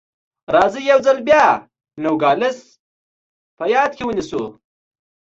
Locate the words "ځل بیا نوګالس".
1.07-2.57